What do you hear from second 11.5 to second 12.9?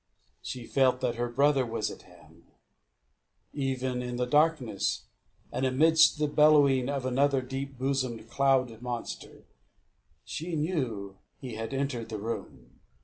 had entered the room.